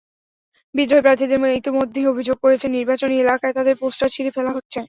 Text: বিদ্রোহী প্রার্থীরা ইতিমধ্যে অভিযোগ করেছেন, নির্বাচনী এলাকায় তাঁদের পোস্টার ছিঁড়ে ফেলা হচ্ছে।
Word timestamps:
বিদ্রোহী 0.75 1.03
প্রার্থীরা 1.03 1.57
ইতিমধ্যে 1.59 1.99
অভিযোগ 2.13 2.37
করেছেন, 2.43 2.69
নির্বাচনী 2.71 3.15
এলাকায় 3.17 3.55
তাঁদের 3.57 3.75
পোস্টার 3.81 4.13
ছিঁড়ে 4.15 4.31
ফেলা 4.35 4.51
হচ্ছে। 4.55 4.79